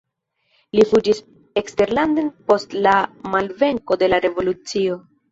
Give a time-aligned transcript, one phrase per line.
[0.77, 1.17] Li fuĝis
[1.61, 2.93] eksterlanden post la
[3.33, 4.97] malvenko de la revolucio.